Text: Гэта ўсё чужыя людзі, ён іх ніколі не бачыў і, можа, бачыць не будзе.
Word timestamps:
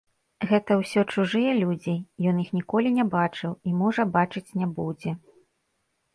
Гэта 0.51 0.77
ўсё 0.77 1.01
чужыя 1.15 1.51
людзі, 1.59 1.93
ён 2.31 2.39
іх 2.45 2.49
ніколі 2.57 2.93
не 2.97 3.05
бачыў 3.17 3.51
і, 3.55 3.69
можа, 3.83 4.09
бачыць 4.19 4.53
не 4.65 4.73
будзе. 4.81 5.11